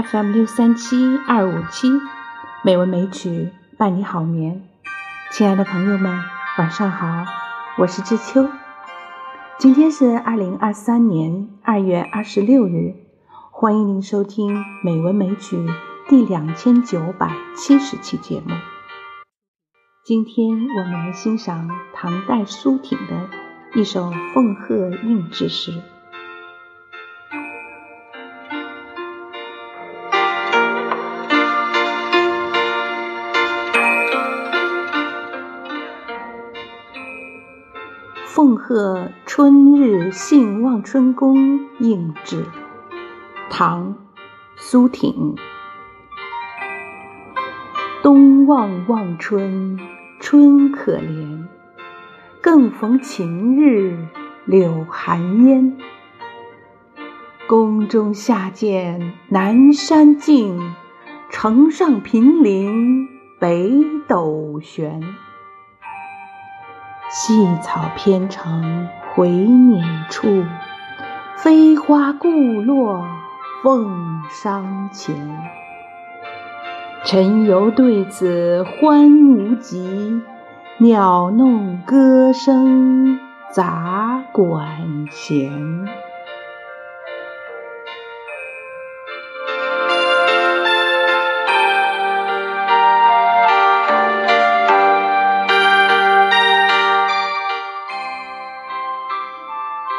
[0.00, 1.90] FM 六三七二五七，
[2.62, 4.62] 美文美曲伴你好眠。
[5.32, 6.22] 亲爱的朋友们，
[6.56, 7.24] 晚上好，
[7.78, 8.48] 我是知秋。
[9.58, 12.94] 今天是二零二三年二月二十六日，
[13.50, 14.54] 欢迎您收听
[14.84, 15.56] 《美文美曲》
[16.08, 18.54] 第两千九百七十期节目。
[20.04, 23.28] 今天我们来欣赏唐代苏挺的
[23.74, 25.72] 一首《奉鹤应制诗》。
[38.48, 41.36] 奉鹤春日信望春宫
[41.80, 42.46] 应制，
[43.50, 43.92] 唐·
[44.56, 45.36] 苏挺。
[48.02, 49.78] 东望望春，
[50.18, 51.44] 春可怜；
[52.40, 53.98] 更逢晴日，
[54.46, 55.76] 柳含烟。
[57.46, 60.58] 宫中下见南山尽，
[61.28, 63.06] 城上平林
[63.38, 65.02] 北斗悬。
[67.10, 70.44] 细草偏成回辇处，
[71.36, 73.02] 飞花故落
[73.62, 75.16] 凤裳前。
[77.04, 80.20] 晨游对此欢无极，
[80.76, 83.18] 鸟弄歌声
[83.50, 85.88] 杂管弦。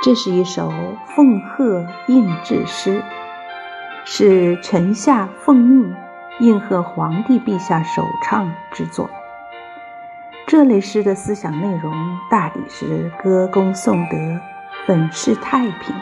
[0.00, 0.72] 这是一首
[1.16, 3.02] 奉鹤应制诗，
[4.04, 5.92] 是臣下奉命
[6.38, 9.10] 应和皇帝陛下首唱之作。
[10.46, 11.92] 这类诗的思想内容
[12.30, 14.16] 大抵是歌功颂德、
[14.86, 15.94] 粉饰太平，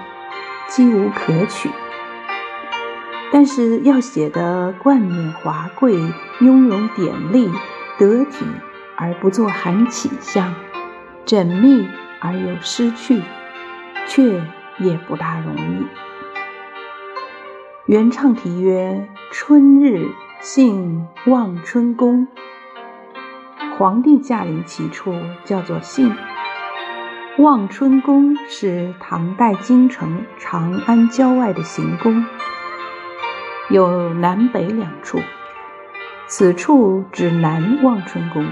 [0.69, 1.71] 几无可取。
[3.33, 5.95] 但是要写得冠冕华贵、
[6.41, 7.51] 雍容典丽、
[7.99, 8.45] 得体
[8.95, 10.55] 而不做含起象，
[11.25, 11.89] 缜密
[12.21, 13.23] 而又失去。
[14.07, 14.43] 却
[14.79, 15.87] 也不大容易。
[17.87, 20.09] 原唱题曰：“春日
[20.41, 22.27] 幸望春宫。”
[23.79, 25.13] 皇帝驾临其处
[25.45, 26.15] 叫做幸。
[27.39, 32.25] 望春宫是唐代京城长安郊外的行宫，
[33.69, 35.21] 有南北两处。
[36.27, 38.49] 此处指南望春宫，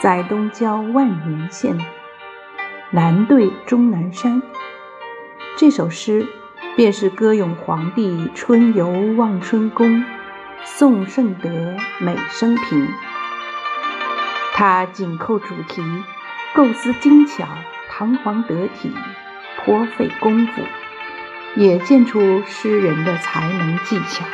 [0.00, 1.78] 在东郊万年县。
[2.94, 4.40] 南对终南山，
[5.56, 6.28] 这首诗
[6.76, 10.04] 便是歌咏皇帝春游望春宫，
[10.62, 11.50] 颂圣德
[11.98, 12.86] 美生平。
[14.52, 15.82] 它紧扣主题，
[16.54, 17.48] 构思精巧，
[17.90, 18.92] 堂皇得体，
[19.58, 20.62] 颇费功夫，
[21.56, 24.24] 也见出诗人的才能技巧。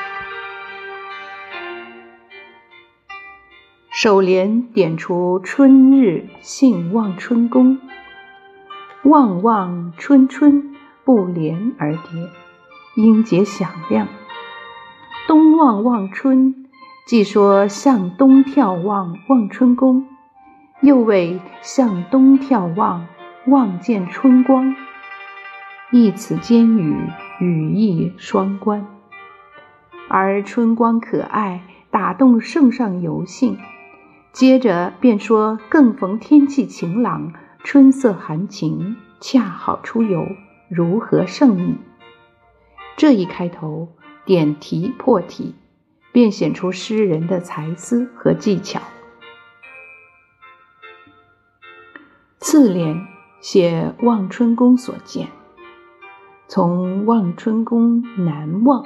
[3.91, 7.79] 首联点出春日幸望春宫。
[9.03, 12.29] 望望春春，不连而叠，
[12.97, 14.07] 音节响亮。
[15.27, 16.67] 东望望春，
[17.07, 20.07] 既说向东眺望望春宫，
[20.83, 23.07] 又谓向东眺望
[23.47, 24.77] 望见春光，
[25.91, 26.95] 一词兼语，
[27.41, 28.87] 语义双关。
[30.11, 33.57] 而春光可爱，打动圣上游兴。
[34.33, 37.33] 接着便说更逢天气晴朗。
[37.63, 40.27] 春色含情，恰好出游，
[40.69, 41.77] 如何胜意？
[42.97, 43.89] 这一开头
[44.25, 45.55] 点题破题，
[46.11, 48.81] 便显出诗人的才思和技巧。
[52.39, 53.07] 次联
[53.41, 55.29] 写望春宫所见，
[56.49, 58.85] 从望春宫南望，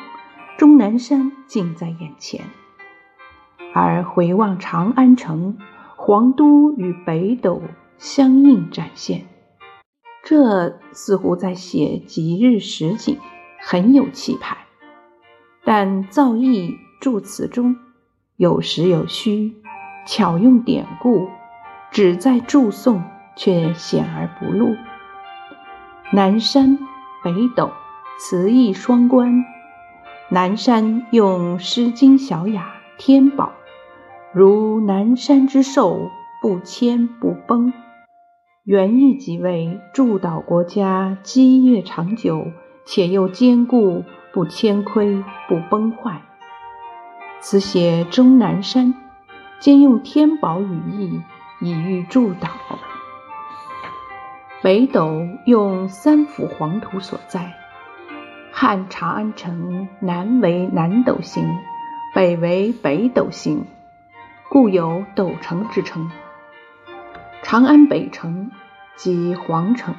[0.58, 2.42] 终南山近在眼前；
[3.72, 5.56] 而回望长安城，
[5.97, 7.62] 皇都与北斗。
[8.04, 9.24] 相应展现，
[10.22, 13.18] 这似乎在写吉日实景，
[13.62, 14.59] 很有气派。
[15.65, 17.74] 但造诣助词中
[18.36, 19.54] 有实有虚，
[20.06, 21.28] 巧用典故，
[21.91, 23.03] 只在注颂，
[23.36, 24.77] 却显而不露。
[26.12, 26.78] 南山
[27.22, 27.71] 北斗，
[28.18, 29.42] 词意双关。
[30.28, 33.54] 南山用《诗经》小雅天宝，
[34.34, 36.10] 如南山之寿，
[36.42, 37.72] 不迁不崩。
[38.65, 42.51] 原意即为祝祷国家基业长久，
[42.87, 46.22] 且又坚固，不谦亏，不崩坏。
[47.41, 48.95] 此写终南山，
[49.61, 51.21] 兼用天宝语意，
[51.61, 52.49] 以喻祝祷。
[54.63, 57.53] 北斗用三幅黄土所在，
[58.51, 61.47] 汉长安城南为南斗星，
[62.15, 63.66] 北为北斗星，
[64.49, 66.11] 故有斗城之称。
[67.44, 68.50] 长安北城
[68.96, 69.94] 即皇城，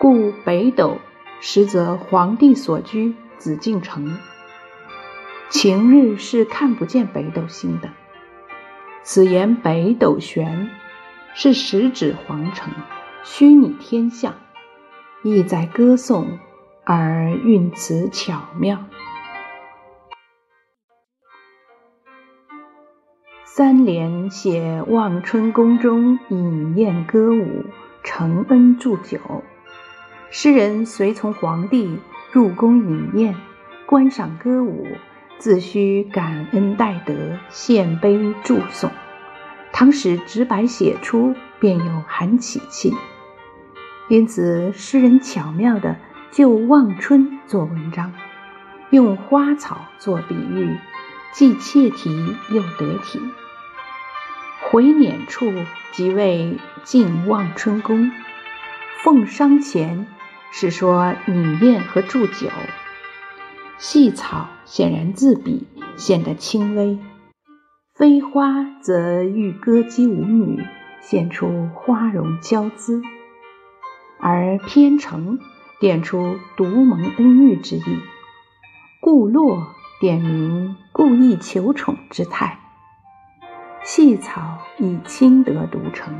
[0.00, 0.98] 故北斗
[1.40, 4.18] 实则皇帝所居紫禁城。
[5.50, 7.90] 晴日是看不见北斗星的。
[9.04, 10.68] 此言北斗玄，
[11.32, 12.72] 是实指皇城，
[13.22, 14.34] 虚拟天象，
[15.22, 16.38] 意在歌颂。
[16.84, 18.84] 而韵词巧妙。
[23.50, 27.64] 三联写望春宫中饮宴歌舞，
[28.04, 29.18] 承恩祝酒。
[30.30, 31.98] 诗人随从皇帝
[32.30, 33.34] 入宫饮宴，
[33.86, 34.86] 观赏歌舞，
[35.38, 37.14] 自须感恩戴德，
[37.48, 38.90] 献杯祝颂。
[39.72, 42.92] 唐史直白写出，便有含喜气。
[44.08, 45.96] 因此，诗人巧妙的。
[46.30, 48.12] 就望春做文章，
[48.90, 50.76] 用花草做比喻，
[51.32, 53.20] 既切题又得体。
[54.70, 55.52] 回辇处
[55.92, 58.10] 即为进望春宫，
[59.02, 60.06] 奉商前
[60.52, 62.48] 是说饮宴和祝酒。
[63.78, 65.66] 细草显然自比，
[65.96, 66.98] 显得轻微；
[67.94, 70.64] 飞花则欲歌姬舞女，
[71.00, 73.00] 显出花容娇姿，
[74.20, 75.38] 而偏成。
[75.80, 78.00] 点出独蒙恩遇之意，
[79.00, 82.60] 故落点明故意求宠之态。
[83.82, 86.14] 细草以清德独成，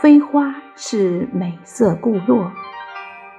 [0.00, 2.50] 飞花是美色故落，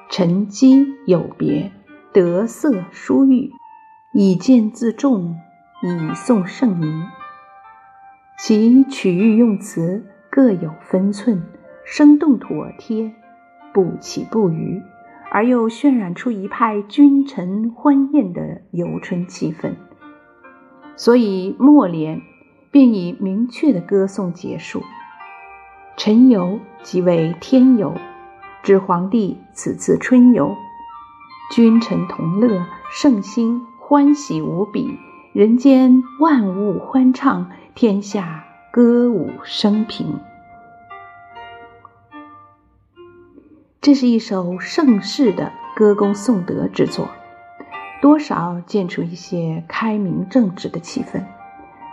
[0.09, 1.73] 沉积有别，
[2.13, 3.51] 得色殊郁，
[4.13, 5.35] 以见自重，
[5.81, 7.05] 以颂圣名。
[8.37, 11.43] 其取喻用词各有分寸，
[11.83, 13.11] 生动妥帖，
[13.73, 14.81] 不起不虞。
[15.29, 19.73] 而又渲染出一派君臣欢宴的游春气氛，
[20.95, 22.21] 所以末联
[22.71, 24.81] 便以明确的歌颂结束。
[25.97, 27.93] 晨游即为天游，
[28.63, 30.55] 指皇帝此次春游，
[31.51, 34.97] 君臣同乐，圣心欢喜无比，
[35.33, 40.19] 人间万物欢畅，天下歌舞升平。
[43.79, 47.07] 这是一首盛世的歌功颂德之作，
[48.01, 51.23] 多少见出一些开明正直的气氛，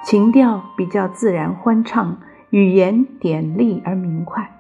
[0.03, 2.19] 情调比较自然欢畅，
[2.51, 4.51] 语言典丽而明快。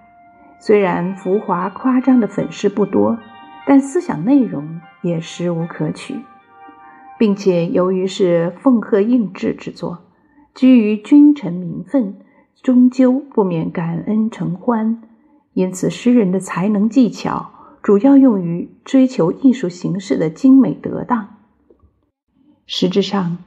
[0.60, 3.18] 虽然浮华夸张的粉饰不多，
[3.66, 6.20] 但思想内容也实无可取，
[7.18, 10.04] 并且由于是奉贺应制之作，
[10.54, 12.18] 居于君臣名分，
[12.62, 15.02] 终究不免感恩承欢。
[15.54, 21.36] 因此，诗人的才能技巧主要用于追求艺术形式的精美得当。
[22.66, 23.38] 实质上，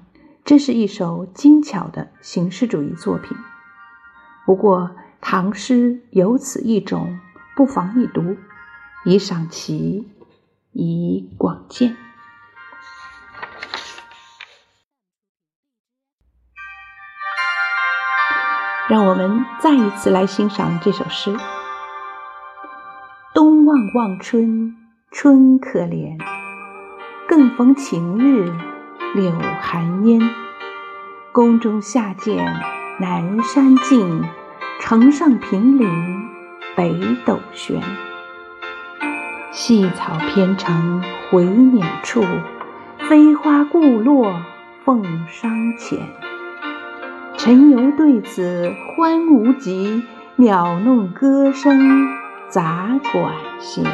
[0.46, 3.36] 这是一首精巧的形式主义作品。
[4.46, 7.20] 不过，唐诗有此一种，
[7.58, 8.38] 不妨一读，
[9.04, 10.08] 以赏其，
[10.72, 11.98] 以广见。
[18.88, 21.36] 让我们再一次来欣赏这首诗。
[23.78, 24.76] 望望春，
[25.12, 26.18] 春可怜；
[27.28, 28.52] 更逢晴日，
[29.14, 29.32] 柳
[29.62, 30.20] 寒烟。
[31.32, 32.44] 宫中下见
[33.00, 34.24] 南山尽，
[34.80, 35.88] 城上平林
[36.76, 36.92] 北
[37.24, 37.80] 斗悬。
[39.52, 42.24] 细草偏成回辇处，
[43.08, 44.42] 飞花故落
[44.84, 46.00] 凤商前。
[47.38, 50.04] 晨游对此欢无极，
[50.36, 52.18] 鸟弄歌声
[52.50, 53.36] 杂管。
[53.60, 53.86] 行。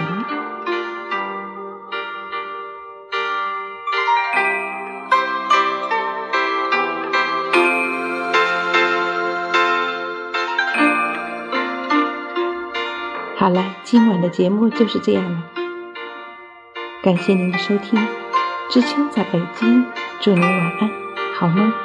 [13.35, 15.43] 好了，今晚的节目就是这样了。
[17.01, 17.99] 感谢您的收听，
[18.69, 19.85] 知秋在北京，
[20.21, 20.89] 祝您晚安，
[21.35, 21.82] 好梦。